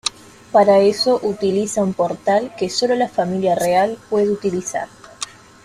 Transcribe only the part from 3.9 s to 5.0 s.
puede utilizar.